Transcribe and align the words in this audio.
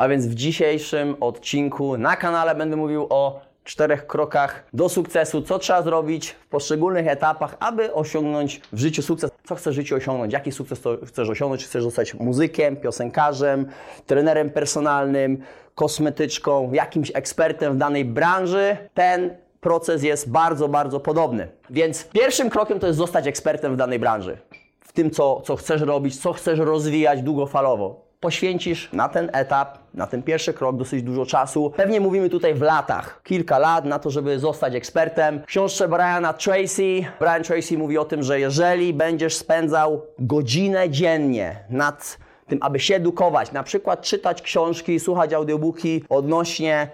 A 0.00 0.08
więc 0.08 0.26
w 0.26 0.34
dzisiejszym 0.34 1.16
odcinku 1.20 1.96
na 1.96 2.16
kanale 2.16 2.54
będę 2.54 2.76
mówił 2.76 3.06
o 3.10 3.40
czterech 3.64 4.06
krokach 4.06 4.64
do 4.72 4.88
sukcesu, 4.88 5.42
co 5.42 5.58
trzeba 5.58 5.82
zrobić 5.82 6.30
w 6.30 6.46
poszczególnych 6.46 7.08
etapach, 7.08 7.56
aby 7.60 7.94
osiągnąć 7.94 8.60
w 8.72 8.78
życiu 8.78 9.02
sukces. 9.02 9.30
Co 9.44 9.54
chcesz 9.54 9.74
w 9.74 9.76
życiu 9.76 9.96
osiągnąć? 9.96 10.32
Jaki 10.32 10.52
sukces 10.52 10.80
chcesz 11.06 11.28
osiągnąć? 11.28 11.62
Czy 11.62 11.68
chcesz 11.68 11.82
zostać 11.82 12.14
muzykiem, 12.14 12.76
piosenkarzem, 12.76 13.66
trenerem 14.06 14.50
personalnym, 14.50 15.42
kosmetyczką, 15.74 16.72
jakimś 16.72 17.12
ekspertem 17.14 17.74
w 17.74 17.76
danej 17.76 18.04
branży? 18.04 18.76
Ten 18.94 19.36
proces 19.60 20.02
jest 20.02 20.30
bardzo, 20.30 20.68
bardzo 20.68 21.00
podobny. 21.00 21.48
Więc 21.70 22.04
pierwszym 22.04 22.50
krokiem 22.50 22.80
to 22.80 22.86
jest 22.86 22.98
zostać 22.98 23.26
ekspertem 23.26 23.74
w 23.74 23.76
danej 23.76 23.98
branży. 23.98 24.38
W 24.80 24.92
tym, 24.92 25.10
co, 25.10 25.40
co 25.40 25.56
chcesz 25.56 25.80
robić, 25.80 26.20
co 26.20 26.32
chcesz 26.32 26.58
rozwijać 26.58 27.22
długofalowo 27.22 28.09
poświęcisz 28.20 28.92
na 28.92 29.08
ten 29.08 29.30
etap, 29.32 29.78
na 29.94 30.06
ten 30.06 30.22
pierwszy 30.22 30.54
krok 30.54 30.76
dosyć 30.76 31.02
dużo 31.02 31.26
czasu. 31.26 31.72
Pewnie 31.76 32.00
mówimy 32.00 32.30
tutaj 32.30 32.54
w 32.54 32.62
latach, 32.62 33.20
kilka 33.24 33.58
lat 33.58 33.84
na 33.84 33.98
to, 33.98 34.10
żeby 34.10 34.38
zostać 34.38 34.74
ekspertem. 34.74 35.40
W 35.40 35.46
książce 35.46 35.88
Briana 35.88 36.32
Tracy, 36.32 37.04
Brian 37.18 37.42
Tracy 37.42 37.78
mówi 37.78 37.98
o 37.98 38.04
tym, 38.04 38.22
że 38.22 38.40
jeżeli 38.40 38.94
będziesz 38.94 39.36
spędzał 39.36 40.02
godzinę 40.18 40.90
dziennie 40.90 41.64
nad 41.70 42.18
tym, 42.46 42.58
aby 42.62 42.80
się 42.80 42.94
edukować, 42.94 43.52
na 43.52 43.62
przykład 43.62 44.02
czytać 44.02 44.42
książki, 44.42 45.00
słuchać 45.00 45.32
audiobooki 45.32 46.04
odnośnie 46.08 46.88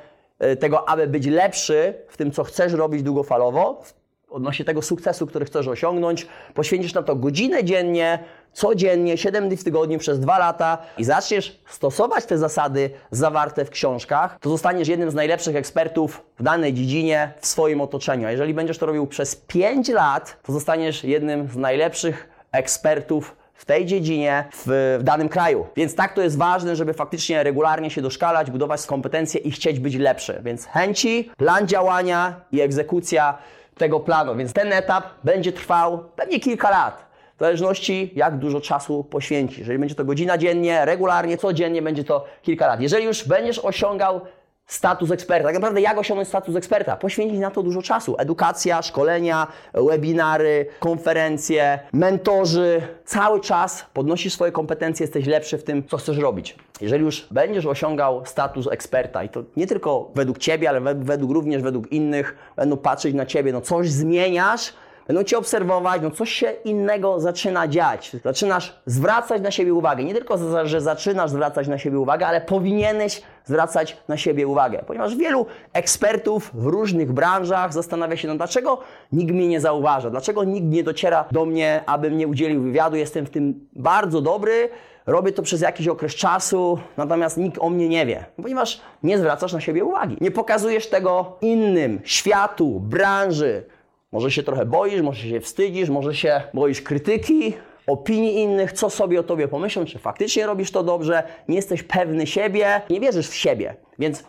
y, 0.45 0.57
tego, 0.57 0.89
aby 0.89 1.07
być 1.07 1.27
lepszy 1.27 1.95
w 2.09 2.17
tym, 2.17 2.31
co 2.31 2.45
chcesz 2.45 2.73
robić 2.73 3.03
długofalowo, 3.03 3.83
odnośnie 4.31 4.65
tego 4.65 4.83
sukcesu, 4.83 5.27
który 5.27 5.45
chcesz 5.45 5.69
osiągnąć, 5.69 6.27
poświęcisz 6.55 6.95
na 6.95 7.03
to 7.03 7.17
godzinę 7.17 7.65
dziennie, 7.65 8.19
codziennie, 8.53 9.19
7 9.19 9.49
dni 9.49 9.57
w 9.57 9.65
tygodniu 9.65 9.99
przez 9.99 10.21
2 10.21 10.39
lata 10.39 10.79
i 10.99 11.05
zaczniesz 11.05 11.61
stosować 11.69 12.25
te 12.25 12.39
zasady 12.39 12.91
zawarte 13.11 13.65
w 13.65 13.71
książkach, 13.71 14.39
to 14.41 14.51
zostaniesz 14.51 14.89
jednym 14.89 15.11
z 15.11 15.15
najlepszych 15.15 15.57
ekspertów 15.57 16.25
w 16.39 16.43
danej 16.43 16.75
dziedzinie 16.75 17.33
w 17.41 17.47
swoim 17.47 17.81
otoczeniu. 17.81 18.27
A 18.27 18.31
jeżeli 18.31 18.55
będziesz 18.55 18.79
to 18.79 18.87
robił 18.87 19.07
przez 19.07 19.37
5 19.37 19.89
lat, 19.89 20.37
to 20.43 20.53
zostaniesz 20.53 21.05
jednym 21.05 21.49
z 21.49 21.57
najlepszych 21.57 22.29
ekspertów 22.53 23.37
w 23.55 23.65
tej 23.65 23.87
dziedzinie 23.87 24.45
w, 24.53 24.97
w, 25.01 25.03
danym 25.03 25.29
kraju. 25.29 25.67
Więc 25.77 25.95
tak 25.95 26.15
to 26.15 26.23
jest 26.23 26.39
ważne, 26.39 26.77
żeby 26.77 26.95
faktycznie 26.95 27.43
regularnie 27.43 27.91
się 27.91 28.03
doszkalać, 28.03 28.51
budować 28.51 28.87
kompetencje 28.87 29.41
i 29.41 29.51
chcieć 29.51 29.79
być 29.79 29.95
lepszy. 29.95 30.41
Więc 30.45 30.67
chęci, 30.67 31.31
plan 31.37 31.69
działania 31.69 32.41
i 32.53 32.61
egzekucja 32.61 33.39
tego 33.79 34.01
planu. 34.01 34.37
Więc 34.37 34.53
ten 34.53 34.73
etap 34.73 35.05
będzie 35.25 35.53
trwał 35.53 36.05
pewnie 36.17 36.41
kilka 36.41 36.71
lat. 36.71 37.06
W 37.37 37.39
zależności 37.39 38.13
jak 38.15 38.39
dużo 38.39 38.61
czasu 38.61 39.05
poświęcisz. 39.05 39.59
Jeżeli 39.59 39.79
będzie 39.79 39.95
to 39.95 40.05
godzina 40.05 40.39
dziennie, 40.39 40.85
regularnie, 40.85 41.39
codziennie, 41.39 41.83
będzie 41.83 42.05
to 42.05 42.25
kilka 42.43 42.67
lat. 42.67 42.81
Jeżeli 42.81 43.05
już 43.05 43.29
będziesz 43.29 43.59
osiągał 43.59 44.21
status 44.67 45.11
eksperta. 45.11 45.49
Tak 45.49 45.55
naprawdę 45.55 45.81
jak 45.81 45.99
osiągnąć 45.99 46.29
status 46.29 46.57
eksperta? 46.57 46.97
Poświęcić 46.97 47.39
na 47.39 47.51
to 47.51 47.63
dużo 47.63 47.83
czasu. 47.83 48.17
Edukacja, 48.19 48.83
szkolenia, 48.83 49.47
webinary, 49.75 50.67
konferencje, 50.81 51.79
mentorzy. 51.93 52.83
Cały 53.05 53.41
czas 53.41 53.87
podnosisz 53.93 54.35
swoje 54.35 54.53
kompetencje, 54.53 55.05
jesteś 55.05 55.27
lepszy 55.27 55.59
w 55.59 55.65
tym, 55.65 55.89
co 55.89 55.97
chcesz 55.97 56.19
robić. 56.19 56.57
Jeżeli 56.81 57.05
już 57.05 57.27
będziesz 57.31 57.67
osiągał 57.67 58.27
status 58.27 58.67
eksperta 58.67 59.25
i 59.25 59.29
to 59.29 59.43
nie 59.57 59.67
tylko 59.67 60.11
według 60.15 60.39
Ciebie, 60.39 60.69
ale 60.69 60.81
według 60.95 61.33
również 61.33 61.63
według 61.63 61.93
innych, 61.93 62.37
będą 62.57 62.77
patrzeć 62.77 63.15
na 63.15 63.27
Ciebie, 63.27 63.53
no 63.53 63.61
coś 63.61 63.91
zmieniasz, 63.91 64.73
będą 65.07 65.23
Cię 65.23 65.39
obserwować, 65.39 66.03
no 66.03 66.11
coś 66.11 66.31
się 66.31 66.51
innego 66.65 67.21
zaczyna 67.21 67.69
dziać. 67.69 68.17
Zaczynasz 68.25 68.81
zwracać 68.87 69.43
na 69.43 69.51
siebie 69.51 69.75
uwagę. 69.75 70.05
Nie 70.05 70.15
tylko, 70.15 70.39
że 70.65 70.81
zaczynasz 70.81 71.31
zwracać 71.31 71.69
na 71.69 71.79
siebie 71.79 71.99
uwagę, 71.99 72.27
ale 72.27 72.41
powinieneś 72.41 73.23
zwracać 73.45 73.97
na 74.09 74.17
siebie 74.17 74.47
uwagę. 74.47 74.85
Ponieważ 74.87 75.17
wielu 75.17 75.47
ekspertów 75.73 76.51
w 76.55 76.67
różnych 76.67 77.13
branżach 77.13 77.73
zastanawia 77.73 78.17
się, 78.17 78.29
no 78.29 78.37
dlaczego 78.37 78.79
nikt 79.13 79.33
mnie 79.35 79.49
nie 79.49 79.61
zauważa, 79.61 80.11
dlaczego 80.11 80.45
nikt 80.45 80.67
nie 80.67 80.85
dociera 80.85 81.25
do 81.33 81.45
mnie, 81.45 81.83
aby 81.87 82.11
mnie 82.11 82.29
udzielił 82.29 82.63
wywiadu. 82.63 82.97
Jestem 82.97 83.27
w 83.27 83.31
tym 83.31 83.69
bardzo 83.73 84.21
dobry, 84.21 84.69
robię 85.07 85.33
to 85.33 85.43
przez 85.43 85.61
jakiś 85.61 85.89
okres 85.89 86.15
czasu, 86.15 86.79
natomiast 86.97 87.37
nikt 87.37 87.59
o 87.61 87.71
mnie 87.71 87.89
nie 87.89 88.07
wie, 88.07 88.25
ponieważ 88.43 88.81
nie 89.03 89.19
zwracasz 89.19 89.53
na 89.53 89.61
siebie 89.61 89.85
uwagi. 89.85 90.17
Nie 90.21 90.31
pokazujesz 90.31 90.89
tego 90.89 91.37
innym, 91.41 92.01
światu, 92.05 92.81
branży, 92.81 93.65
może 94.13 94.31
się 94.31 94.43
trochę 94.43 94.67
boisz, 94.67 95.03
może 95.03 95.29
się 95.29 95.41
wstydzisz, 95.41 95.89
może 95.89 96.15
się 96.15 96.43
boisz 96.55 96.83
krytyki, 96.83 97.55
opinii 97.87 98.43
innych, 98.43 98.73
co 98.73 98.91
sobie 98.91 99.21
o 99.21 99.23
tobie 99.23 99.49
pomyślą, 99.49 99.85
czy 99.85 99.99
faktycznie 99.99 100.47
robisz 100.47 100.71
to 100.71 100.83
dobrze, 100.83 101.23
nie 101.49 101.57
jesteś 101.57 101.83
pewny 101.83 102.27
siebie, 102.27 102.81
nie 102.91 103.01
wierzysz 103.01 103.29
w 103.29 103.35
siebie. 103.35 103.75
Więc 103.99 104.25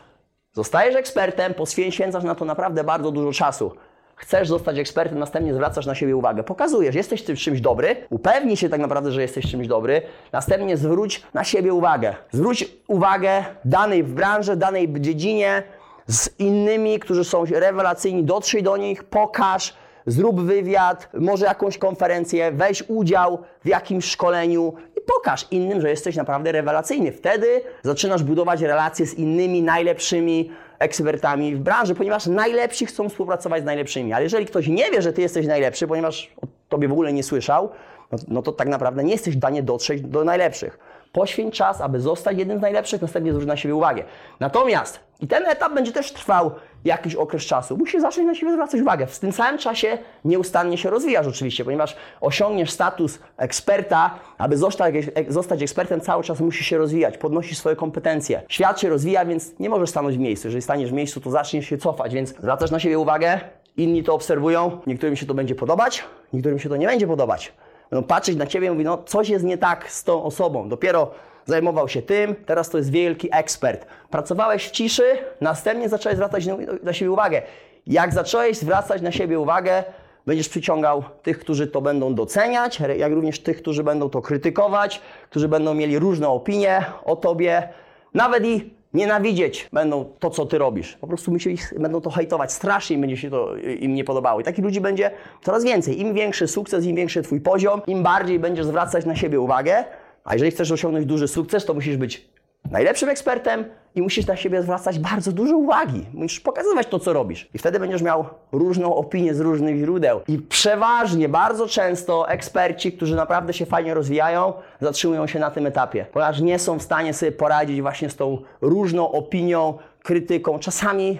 zostajesz 0.53 0.95
ekspertem, 0.95 1.53
poświęcasz 1.53 2.23
na 2.23 2.35
to 2.35 2.45
naprawdę 2.45 2.83
bardzo 2.83 3.11
dużo 3.11 3.31
czasu. 3.31 3.71
Chcesz 4.15 4.47
zostać 4.47 4.77
ekspertem, 4.77 5.19
następnie 5.19 5.53
zwracasz 5.53 5.85
na 5.85 5.95
siebie 5.95 6.15
uwagę. 6.15 6.43
Pokazujesz, 6.43 6.95
jesteś 6.95 7.23
tym 7.23 7.35
czymś 7.35 7.61
dobry, 7.61 7.95
upewnij 8.09 8.57
się 8.57 8.69
tak 8.69 8.79
naprawdę, 8.79 9.11
że 9.11 9.21
jesteś 9.21 9.51
czymś 9.51 9.67
dobry, 9.67 10.01
następnie 10.31 10.77
zwróć 10.77 11.23
na 11.33 11.43
siebie 11.43 11.73
uwagę. 11.73 12.15
Zwróć 12.31 12.71
uwagę 12.87 13.45
danej 13.65 14.03
w 14.03 14.13
branży, 14.13 14.55
danej 14.55 14.93
dziedzinie, 14.99 15.63
z 16.07 16.29
innymi, 16.39 16.99
którzy 16.99 17.23
są 17.23 17.45
rewelacyjni, 17.45 18.23
dotrzyj 18.23 18.63
do 18.63 18.77
nich, 18.77 19.03
pokaż, 19.03 19.73
zrób 20.05 20.41
wywiad, 20.41 21.09
może 21.13 21.45
jakąś 21.45 21.77
konferencję, 21.77 22.51
weź 22.51 22.83
udział 22.87 23.39
w 23.65 23.67
jakimś 23.67 24.05
szkoleniu 24.05 24.73
i 24.97 25.01
pokaż 25.01 25.47
innym, 25.51 25.81
że 25.81 25.89
jesteś 25.89 26.15
naprawdę 26.15 26.51
rewelacyjny. 26.51 27.11
Wtedy 27.11 27.61
zaczynasz 27.83 28.23
budować 28.23 28.61
relacje 28.61 29.05
z 29.05 29.13
innymi 29.13 29.61
najlepszymi 29.61 30.51
ekspertami 30.79 31.55
w 31.55 31.59
branży, 31.59 31.95
ponieważ 31.95 32.25
najlepsi 32.25 32.85
chcą 32.85 33.09
współpracować 33.09 33.61
z 33.61 33.65
najlepszymi. 33.65 34.13
Ale 34.13 34.23
jeżeli 34.23 34.45
ktoś 34.45 34.67
nie 34.67 34.91
wie, 34.91 35.01
że 35.01 35.13
ty 35.13 35.21
jesteś 35.21 35.47
najlepszy, 35.47 35.87
ponieważ 35.87 36.33
o 36.41 36.47
tobie 36.69 36.87
w 36.87 36.91
ogóle 36.91 37.13
nie 37.13 37.23
słyszał, 37.23 37.69
no, 38.11 38.17
no 38.27 38.41
to 38.41 38.51
tak 38.51 38.67
naprawdę 38.67 39.03
nie 39.03 39.11
jesteś 39.11 39.35
w 39.35 39.37
stanie 39.37 39.63
dotrzeć 39.63 40.01
do 40.01 40.23
najlepszych. 40.23 40.79
Poświęć 41.11 41.55
czas, 41.55 41.81
aby 41.81 41.99
zostać 41.99 42.37
jednym 42.37 42.59
z 42.59 42.61
najlepszych, 42.61 43.01
następnie 43.01 43.31
zwróć 43.31 43.47
na 43.47 43.57
siebie 43.57 43.75
uwagę. 43.75 44.03
Natomiast, 44.39 44.99
i 45.19 45.27
ten 45.27 45.45
etap 45.45 45.73
będzie 45.73 45.91
też 45.91 46.11
trwał 46.11 46.51
jakiś 46.85 47.15
okres 47.15 47.43
czasu, 47.43 47.77
musisz 47.77 48.01
zacząć 48.01 48.27
na 48.27 48.35
siebie 48.35 48.51
zwracać 48.51 48.81
uwagę. 48.81 49.07
W 49.07 49.19
tym 49.19 49.31
samym 49.31 49.57
czasie 49.57 49.97
nieustannie 50.25 50.77
się 50.77 50.89
rozwijasz 50.89 51.27
oczywiście, 51.27 51.65
ponieważ 51.65 51.95
osiągniesz 52.21 52.71
status 52.71 53.19
eksperta, 53.37 54.19
aby 54.37 54.57
zostać, 54.57 54.95
zostać 55.27 55.61
ekspertem 55.61 56.01
cały 56.01 56.23
czas 56.23 56.39
musisz 56.39 56.67
się 56.67 56.77
rozwijać, 56.77 57.17
podnosisz 57.17 57.57
swoje 57.57 57.75
kompetencje. 57.75 58.41
Świat 58.49 58.79
się 58.79 58.89
rozwija, 58.89 59.25
więc 59.25 59.59
nie 59.59 59.69
możesz 59.69 59.89
stanąć 59.89 60.17
w 60.17 60.19
miejscu. 60.19 60.47
Jeżeli 60.47 60.61
staniesz 60.61 60.89
w 60.89 60.93
miejscu, 60.93 61.21
to 61.21 61.31
zaczniesz 61.31 61.65
się 61.65 61.77
cofać, 61.77 62.13
więc 62.13 62.29
zwracasz 62.29 62.71
na 62.71 62.79
siebie 62.79 62.99
uwagę, 62.99 63.39
inni 63.77 64.03
to 64.03 64.13
obserwują, 64.13 64.79
niektórym 64.87 65.15
się 65.15 65.25
to 65.25 65.33
będzie 65.33 65.55
podobać, 65.55 66.03
niektórym 66.33 66.59
się 66.59 66.69
to 66.69 66.77
nie 66.77 66.87
będzie 66.87 67.07
podobać 67.07 67.53
będą 67.89 68.07
patrzeć 68.07 68.35
na 68.35 68.47
ciebie 68.47 68.67
i 68.67 68.71
mówić, 68.71 68.85
no 68.85 69.03
coś 69.05 69.29
jest 69.29 69.45
nie 69.45 69.57
tak 69.57 69.91
z 69.91 70.03
tą 70.03 70.23
osobą. 70.23 70.69
Dopiero 70.69 71.11
zajmował 71.45 71.89
się 71.89 72.01
tym, 72.01 72.35
teraz 72.45 72.69
to 72.69 72.77
jest 72.77 72.91
wielki 72.91 73.29
ekspert. 73.31 73.85
Pracowałeś 74.09 74.67
w 74.67 74.71
ciszy, 74.71 75.17
następnie 75.41 75.89
zacząłeś 75.89 76.15
zwracać 76.15 76.45
na 76.83 76.93
siebie 76.93 77.11
uwagę. 77.11 77.41
Jak 77.87 78.13
zacząłeś 78.13 78.57
zwracać 78.57 79.01
na 79.01 79.11
siebie 79.11 79.39
uwagę, 79.39 79.83
będziesz 80.25 80.49
przyciągał 80.49 81.03
tych, 81.23 81.39
którzy 81.39 81.67
to 81.67 81.81
będą 81.81 82.15
doceniać, 82.15 82.79
jak 82.97 83.11
również 83.11 83.39
tych, 83.39 83.57
którzy 83.57 83.83
będą 83.83 84.09
to 84.09 84.21
krytykować, 84.21 85.01
którzy 85.29 85.47
będą 85.47 85.73
mieli 85.73 85.99
różne 85.99 86.29
opinie 86.29 86.85
o 87.05 87.15
tobie, 87.15 87.69
nawet 88.13 88.45
i 88.45 88.76
nienawidzieć 88.97 89.69
będą 89.73 90.05
to, 90.19 90.29
co 90.29 90.45
ty 90.45 90.57
robisz. 90.57 90.97
Po 91.01 91.07
prostu 91.07 91.31
myśleli, 91.31 91.57
będą 91.79 92.01
to 92.01 92.09
hejtować, 92.09 92.53
strasznie 92.53 92.95
im 92.95 93.01
będzie 93.01 93.17
się 93.17 93.29
to 93.29 93.55
im 93.57 93.95
nie 93.95 94.03
podobało. 94.03 94.39
I 94.39 94.43
takich 94.43 94.65
ludzi 94.65 94.81
będzie 94.81 95.11
coraz 95.43 95.63
więcej. 95.63 96.01
Im 96.01 96.13
większy 96.13 96.47
sukces, 96.47 96.85
im 96.85 96.95
większy 96.95 97.21
twój 97.21 97.41
poziom, 97.41 97.81
im 97.87 98.03
bardziej 98.03 98.39
będziesz 98.39 98.65
zwracać 98.65 99.05
na 99.05 99.15
siebie 99.15 99.39
uwagę. 99.39 99.83
A 100.23 100.33
jeżeli 100.33 100.51
chcesz 100.51 100.71
osiągnąć 100.71 101.05
duży 101.05 101.27
sukces, 101.27 101.65
to 101.65 101.73
musisz 101.73 101.97
być 101.97 102.27
najlepszym 102.71 103.09
ekspertem 103.09 103.65
i 103.95 104.01
musisz 104.01 104.27
na 104.27 104.35
siebie 104.35 104.61
zwracać 104.61 104.99
bardzo 104.99 105.31
dużo 105.31 105.57
uwagi. 105.57 106.05
Musisz 106.13 106.39
pokazywać 106.39 106.87
to, 106.87 106.99
co 106.99 107.13
robisz. 107.13 107.49
I 107.53 107.57
wtedy 107.57 107.79
będziesz 107.79 108.01
miał 108.01 108.25
różną 108.51 108.95
opinię 108.95 109.33
z 109.33 109.39
różnych 109.39 109.77
źródeł. 109.77 110.21
I 110.27 110.37
przeważnie, 110.37 111.29
bardzo 111.29 111.67
często 111.67 112.29
eksperci, 112.29 112.91
którzy 112.91 113.15
naprawdę 113.15 113.53
się 113.53 113.65
fajnie 113.65 113.93
rozwijają, 113.93 114.53
zatrzymują 114.81 115.27
się 115.27 115.39
na 115.39 115.51
tym 115.51 115.65
etapie, 115.65 116.05
ponieważ 116.13 116.41
nie 116.41 116.59
są 116.59 116.79
w 116.79 116.83
stanie 116.83 117.13
sobie 117.13 117.31
poradzić 117.31 117.81
właśnie 117.81 118.09
z 118.09 118.15
tą 118.15 118.37
różną 118.61 119.11
opinią, 119.11 119.77
krytyką. 120.03 120.59
Czasami 120.59 121.19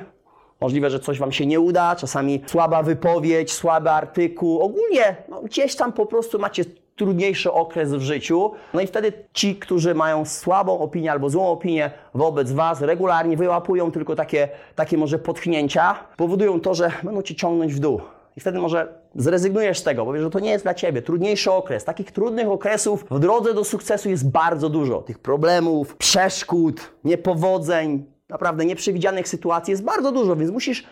Możliwe, 0.62 0.90
że 0.90 1.00
coś 1.00 1.20
Wam 1.20 1.32
się 1.32 1.46
nie 1.46 1.60
uda, 1.60 1.96
czasami 1.96 2.42
słaba 2.48 2.84
wypowiedź, 2.84 3.54
słaby 3.54 3.90
artykuł. 3.90 4.62
Ogólnie 4.62 5.16
no, 5.30 5.42
gdzieś 5.42 5.76
tam 5.76 5.94
po 5.94 6.06
prostu 6.06 6.40
macie 6.40 6.64
trudniejszy 6.98 7.52
okres 7.52 7.94
w 7.94 8.02
życiu. 8.02 8.52
No 8.74 8.82
i 8.82 8.88
wtedy 8.88 9.14
ci, 9.34 9.56
którzy 9.56 9.96
mają 9.96 10.26
słabą 10.26 10.80
opinię 10.80 11.12
albo 11.12 11.30
złą 11.30 11.48
opinię 11.48 11.92
wobec 12.14 12.52
Was, 12.52 12.82
regularnie 12.82 13.38
wyłapują 13.38 13.92
tylko 13.92 14.16
takie, 14.16 14.50
takie 14.76 14.98
może 14.98 15.20
potknięcia, 15.20 15.96
powodują 16.18 16.60
to, 16.60 16.74
że 16.74 16.92
będą 17.04 17.22
Cię 17.22 17.36
ciągnąć 17.36 17.74
w 17.74 17.80
dół. 17.80 18.02
I 18.38 18.40
wtedy 18.40 18.60
może 18.60 18.94
zrezygnujesz 19.16 19.80
z 19.80 19.84
tego, 19.84 20.06
powiesz, 20.06 20.24
że 20.24 20.30
to 20.30 20.40
nie 20.40 20.50
jest 20.50 20.66
dla 20.66 20.74
Ciebie. 20.74 21.02
Trudniejszy 21.02 21.52
okres. 21.52 21.84
Takich 21.84 22.12
trudnych 22.12 22.48
okresów 22.50 23.06
w 23.12 23.20
drodze 23.20 23.54
do 23.54 23.64
sukcesu 23.64 24.10
jest 24.10 24.30
bardzo 24.30 24.70
dużo. 24.70 25.02
Tych 25.02 25.20
problemów, 25.20 25.96
przeszkód, 25.96 26.92
niepowodzeń, 27.04 28.06
naprawdę 28.30 28.66
nieprzewidzianych 28.66 29.28
sytuacji 29.28 29.72
jest 29.72 29.84
bardzo 29.84 30.12
dużo, 30.12 30.36
więc 30.36 30.52
musisz 30.52 30.84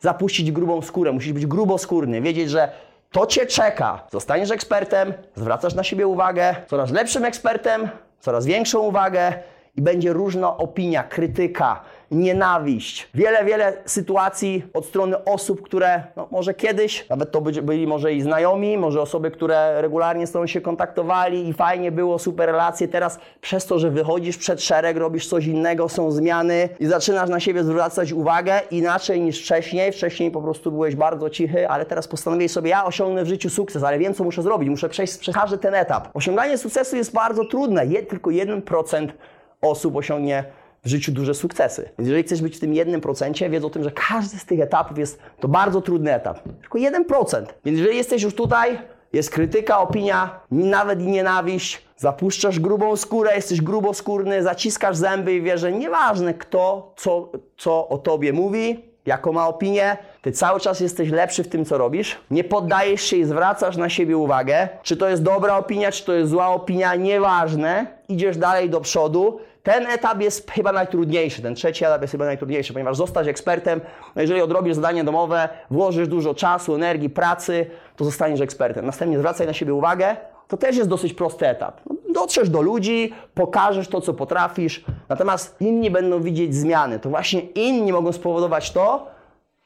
zapuścić 0.00 0.52
grubą 0.52 0.82
skórę, 0.82 1.12
musisz 1.12 1.32
być 1.32 1.46
gruboskórny, 1.46 2.20
wiedzieć, 2.20 2.50
że 2.50 2.72
to 3.12 3.26
Cię 3.26 3.46
czeka. 3.46 4.06
Zostaniesz 4.12 4.50
ekspertem, 4.50 5.12
zwracasz 5.36 5.74
na 5.74 5.84
siebie 5.84 6.06
uwagę, 6.06 6.56
coraz 6.66 6.90
lepszym 6.90 7.24
ekspertem, 7.24 7.88
coraz 8.20 8.46
większą 8.46 8.78
uwagę 8.78 9.32
i 9.78 9.82
będzie 9.82 10.12
różna 10.12 10.56
opinia, 10.56 11.02
krytyka, 11.02 11.80
nienawiść. 12.10 13.08
Wiele, 13.14 13.44
wiele 13.44 13.72
sytuacji 13.84 14.64
od 14.74 14.86
strony 14.86 15.24
osób, 15.24 15.62
które 15.62 16.02
no, 16.16 16.28
może 16.30 16.54
kiedyś, 16.54 17.08
nawet 17.08 17.30
to 17.32 17.40
by- 17.40 17.62
byli 17.62 17.86
może 17.86 18.12
i 18.12 18.22
znajomi, 18.22 18.78
może 18.78 19.00
osoby, 19.00 19.30
które 19.30 19.82
regularnie 19.82 20.26
z 20.26 20.32
tobą 20.32 20.46
się 20.46 20.60
kontaktowali 20.60 21.48
i 21.48 21.52
fajnie 21.52 21.92
było, 21.92 22.18
super 22.18 22.48
relacje. 22.48 22.88
Teraz 22.88 23.18
przez 23.40 23.66
to, 23.66 23.78
że 23.78 23.90
wychodzisz 23.90 24.36
przed 24.36 24.62
szereg, 24.62 24.96
robisz 24.96 25.28
coś 25.28 25.46
innego, 25.46 25.88
są 25.88 26.10
zmiany 26.10 26.68
i 26.80 26.86
zaczynasz 26.86 27.30
na 27.30 27.40
siebie 27.40 27.64
zwracać 27.64 28.12
uwagę 28.12 28.60
inaczej 28.70 29.20
niż 29.20 29.42
wcześniej. 29.42 29.92
Wcześniej 29.92 30.30
po 30.30 30.42
prostu 30.42 30.72
byłeś 30.72 30.96
bardzo 30.96 31.30
cichy, 31.30 31.68
ale 31.68 31.86
teraz 31.86 32.08
postanowiłeś 32.08 32.52
sobie, 32.52 32.70
ja 32.70 32.84
osiągnę 32.84 33.24
w 33.24 33.28
życiu 33.28 33.50
sukces, 33.50 33.84
ale 33.84 33.98
wiem, 33.98 34.14
co 34.14 34.24
muszę 34.24 34.42
zrobić. 34.42 34.68
Muszę 34.68 34.88
przejść 34.88 35.18
przez 35.18 35.34
każdy 35.34 35.58
ten 35.58 35.74
etap. 35.74 36.08
Osiąganie 36.14 36.58
sukcesu 36.58 36.96
jest 36.96 37.12
bardzo 37.12 37.44
trudne. 37.44 37.86
Je, 37.86 38.02
tylko 38.02 38.30
1% 38.30 39.08
osób 39.60 39.96
osiągnie 39.96 40.44
w 40.84 40.88
życiu 40.88 41.12
duże 41.12 41.34
sukcesy. 41.34 41.82
Więc 41.82 42.08
jeżeli 42.08 42.22
chcesz 42.22 42.42
być 42.42 42.56
w 42.56 42.60
tym 42.60 42.72
1%, 42.72 43.50
wiedz 43.50 43.64
o 43.64 43.70
tym, 43.70 43.84
że 43.84 43.90
każdy 43.90 44.38
z 44.38 44.44
tych 44.44 44.60
etapów 44.60 44.98
jest 44.98 45.18
to 45.40 45.48
bardzo 45.48 45.80
trudny 45.80 46.14
etap. 46.14 46.42
Tylko 46.60 46.78
1%. 46.78 47.46
Więc 47.64 47.78
jeżeli 47.78 47.96
jesteś 47.96 48.22
już 48.22 48.34
tutaj, 48.34 48.78
jest 49.12 49.30
krytyka, 49.30 49.80
opinia, 49.80 50.40
nawet 50.50 51.02
i 51.02 51.06
nienawiść, 51.06 51.82
zapuszczasz 51.96 52.60
grubą 52.60 52.96
skórę, 52.96 53.36
jesteś 53.36 53.60
gruboskórny, 53.60 54.42
zaciskasz 54.42 54.96
zęby 54.96 55.34
i 55.34 55.42
wiesz, 55.42 55.60
że 55.60 55.72
nieważne 55.72 56.34
kto, 56.34 56.94
co, 56.96 57.32
co 57.56 57.88
o 57.88 57.98
tobie 57.98 58.32
mówi, 58.32 58.87
jaką 59.08 59.32
ma 59.32 59.48
opinię, 59.48 59.96
ty 60.22 60.32
cały 60.32 60.60
czas 60.60 60.80
jesteś 60.80 61.10
lepszy 61.10 61.44
w 61.44 61.48
tym, 61.48 61.64
co 61.64 61.78
robisz, 61.78 62.18
nie 62.30 62.44
poddajesz 62.44 63.02
się 63.02 63.16
i 63.16 63.24
zwracasz 63.24 63.76
na 63.76 63.88
siebie 63.88 64.16
uwagę, 64.16 64.68
czy 64.82 64.96
to 64.96 65.08
jest 65.08 65.22
dobra 65.22 65.56
opinia, 65.56 65.92
czy 65.92 66.04
to 66.04 66.12
jest 66.12 66.30
zła 66.30 66.48
opinia, 66.48 66.94
nieważne, 66.94 67.86
idziesz 68.08 68.36
dalej 68.36 68.70
do 68.70 68.80
przodu. 68.80 69.40
Ten 69.62 69.86
etap 69.86 70.20
jest 70.20 70.50
chyba 70.50 70.72
najtrudniejszy, 70.72 71.42
ten 71.42 71.54
trzeci 71.54 71.84
etap 71.84 72.02
jest 72.02 72.12
chyba 72.12 72.24
najtrudniejszy, 72.24 72.72
ponieważ 72.72 72.96
zostać 72.96 73.28
ekspertem, 73.28 73.80
no 74.16 74.22
jeżeli 74.22 74.42
odrobisz 74.42 74.74
zadanie 74.74 75.04
domowe, 75.04 75.48
włożysz 75.70 76.08
dużo 76.08 76.34
czasu, 76.34 76.74
energii, 76.74 77.10
pracy, 77.10 77.66
to 77.96 78.04
zostaniesz 78.04 78.40
ekspertem. 78.40 78.86
Następnie 78.86 79.18
zwracaj 79.18 79.46
na 79.46 79.52
siebie 79.52 79.74
uwagę, 79.74 80.16
to 80.48 80.56
też 80.56 80.76
jest 80.76 80.88
dosyć 80.88 81.14
prosty 81.14 81.48
etap. 81.48 81.80
No, 81.86 81.96
Dotrzesz 82.20 82.50
do 82.50 82.60
ludzi, 82.60 83.12
pokażesz 83.34 83.88
to, 83.88 84.00
co 84.00 84.14
potrafisz, 84.14 84.84
natomiast 85.08 85.56
inni 85.60 85.90
będą 85.90 86.22
widzieć 86.22 86.54
zmiany. 86.54 86.98
To 86.98 87.10
właśnie 87.10 87.40
inni 87.40 87.92
mogą 87.92 88.12
spowodować 88.12 88.70
to, 88.70 89.06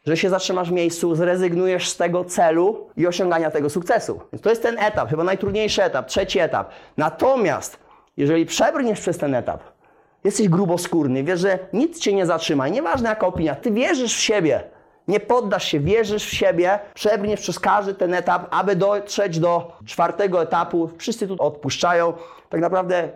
że 0.06 0.16
się 0.16 0.30
zatrzymasz 0.30 0.68
w 0.68 0.72
miejscu, 0.72 1.14
zrezygnujesz 1.14 1.88
z 1.88 1.96
tego 1.96 2.24
celu 2.24 2.86
i 2.96 3.06
osiągania 3.06 3.50
tego 3.50 3.70
sukcesu. 3.70 4.20
Więc 4.32 4.42
to 4.42 4.50
jest 4.50 4.62
ten 4.62 4.78
etap, 4.78 5.10
chyba 5.10 5.24
najtrudniejszy 5.24 5.82
etap, 5.82 6.06
trzeci 6.06 6.38
etap. 6.38 6.70
Natomiast, 6.96 7.78
jeżeli 8.16 8.46
przebrniesz 8.46 9.00
przez 9.00 9.18
ten 9.18 9.34
etap, 9.34 9.60
jesteś 10.24 10.48
gruboskórny, 10.48 11.24
wiesz, 11.24 11.40
że 11.40 11.58
nic 11.72 12.00
cię 12.00 12.12
nie 12.12 12.26
zatrzyma, 12.26 12.68
nieważne 12.68 13.08
jaka 13.08 13.26
opinia, 13.26 13.54
ty 13.54 13.70
wierzysz 13.70 14.16
w 14.16 14.20
siebie, 14.20 14.62
nie 15.08 15.20
poddasz 15.20 15.64
się, 15.64 15.80
wierzysz 15.80 16.26
w 16.26 16.34
siebie, 16.34 16.78
przebrniesz 16.94 17.40
przez 17.40 17.58
każdy 17.58 17.94
ten 17.94 18.14
etap, 18.14 18.46
aby 18.50 18.76
dotrzeć 18.76 19.38
do 19.38 19.72
czwartego 19.86 20.42
etapu. 20.42 20.90
Wszyscy 20.98 21.28
tu 21.28 21.36
odpuszczają. 21.38 22.12
Tak 22.48 22.60
naprawdę 22.60 23.08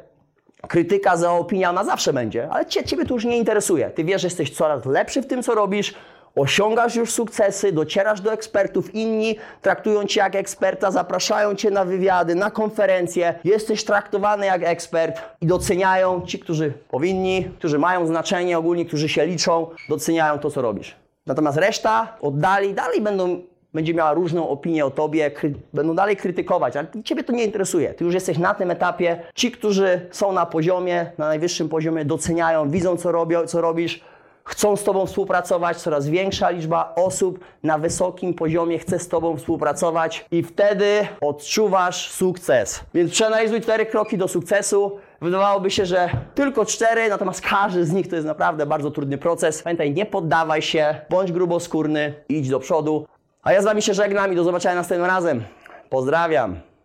krytyka 0.68 1.16
za 1.16 1.32
opinia 1.32 1.70
ona 1.70 1.84
zawsze 1.84 2.12
będzie, 2.12 2.48
ale 2.50 2.66
cie, 2.66 2.84
Ciebie 2.84 3.04
to 3.04 3.14
już 3.14 3.24
nie 3.24 3.38
interesuje. 3.38 3.90
Ty 3.90 4.04
wiesz, 4.04 4.22
że 4.22 4.26
jesteś 4.26 4.50
coraz 4.50 4.84
lepszy 4.84 5.22
w 5.22 5.26
tym, 5.26 5.42
co 5.42 5.54
robisz, 5.54 5.94
osiągasz 6.34 6.94
już 6.96 7.10
sukcesy, 7.10 7.72
docierasz 7.72 8.20
do 8.20 8.32
ekspertów, 8.32 8.94
inni 8.94 9.36
traktują 9.62 10.04
Cię 10.04 10.20
jak 10.20 10.36
eksperta, 10.36 10.90
zapraszają 10.90 11.54
Cię 11.54 11.70
na 11.70 11.84
wywiady, 11.84 12.34
na 12.34 12.50
konferencje, 12.50 13.38
jesteś 13.44 13.84
traktowany 13.84 14.46
jak 14.46 14.62
ekspert 14.62 15.22
i 15.40 15.46
doceniają 15.46 16.22
ci, 16.26 16.38
którzy 16.38 16.72
powinni, 16.88 17.50
którzy 17.58 17.78
mają 17.78 18.06
znaczenie 18.06 18.58
ogólnie, 18.58 18.84
którzy 18.84 19.08
się 19.08 19.26
liczą, 19.26 19.70
doceniają 19.88 20.38
to, 20.38 20.50
co 20.50 20.62
robisz. 20.62 21.05
Natomiast 21.26 21.58
reszta 21.58 22.17
oddali, 22.20 22.75
dalej 22.75 23.00
będą 23.00 23.43
będzie 23.75 23.94
miała 23.94 24.12
różną 24.12 24.49
opinię 24.49 24.87
o 24.87 24.90
tobie, 24.90 25.31
będą 25.73 25.94
dalej 25.94 26.17
krytykować, 26.17 26.76
ale 26.76 26.87
ciebie 27.05 27.25
to 27.25 27.32
nie 27.32 27.44
interesuje. 27.44 27.94
Ty 27.94 28.05
już 28.05 28.14
jesteś 28.14 28.38
na 28.38 28.55
tym 28.55 28.70
etapie. 28.70 29.23
Ci, 29.34 29.50
którzy 29.50 30.08
są 30.11 30.32
na 30.32 30.46
poziomie, 30.46 31.11
na 31.19 31.28
najwyższym 31.28 31.69
poziomie, 31.69 32.05
doceniają, 32.05 32.70
widzą, 32.70 32.96
co, 32.96 33.12
robią, 33.12 33.46
co 33.46 33.61
robisz, 33.61 34.00
chcą 34.46 34.76
z 34.76 34.84
tobą 34.84 35.06
współpracować. 35.06 35.76
Coraz 35.76 36.08
większa 36.08 36.50
liczba 36.50 36.93
osób 36.96 37.38
na 37.62 37.78
wysokim 37.78 38.34
poziomie 38.34 38.78
chce 38.78 38.98
z 38.98 39.08
tobą 39.08 39.37
współpracować 39.37 40.25
i 40.31 40.43
wtedy 40.43 41.08
odczuwasz 41.20 42.10
sukces. 42.10 42.81
Więc 42.94 43.12
przeanalizuj 43.12 43.60
cztery 43.60 43.87
kroki 43.87 44.19
do 44.19 44.28
sukcesu. 44.28 44.98
Wydawałoby 45.20 45.70
się, 45.70 45.87
że 45.87 46.10
tylko 46.34 46.64
cztery, 46.64 47.08
natomiast 47.08 47.40
każdy 47.40 47.84
z 47.84 47.93
nich 47.93 48.08
to 48.08 48.14
jest 48.14 48.26
naprawdę 48.26 48.66
bardzo 48.66 48.90
trudny 48.90 49.19
proces. 49.19 49.62
Pamiętaj, 49.62 49.94
nie 49.94 50.06
poddawaj 50.06 50.62
się, 50.62 51.00
bądź 51.10 51.32
gruboskórny, 51.32 52.14
idź 52.28 52.49
do 52.49 52.60
przodu. 52.60 53.06
A 53.42 53.52
ja 53.52 53.62
z 53.62 53.64
Wami 53.64 53.82
się 53.82 53.94
żegnam 53.94 54.32
i 54.32 54.37
do 54.37 54.44
zobaczenia 54.44 54.75
następnym 54.75 55.10
razem. 55.10 55.44
Pozdrawiam. 55.90 56.60